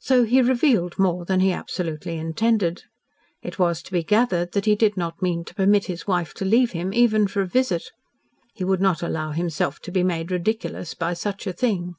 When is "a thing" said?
11.46-11.94